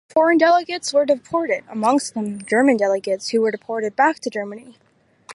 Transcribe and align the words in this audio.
Foreign 0.09 0.39
delegates 0.39 0.91
were 0.95 1.05
deported, 1.05 1.63
amongst 1.69 2.15
them 2.15 2.41
German 2.43 2.75
delegates 2.75 3.29
who 3.29 3.41
were 3.41 3.51
deported 3.51 3.95
back 3.95 4.17
to 4.19 4.31
Germany. 4.31 4.75